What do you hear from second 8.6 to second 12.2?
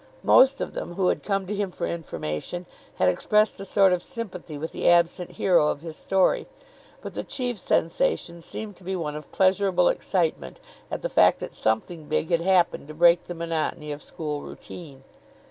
to be one of pleasurable excitement at the fact that something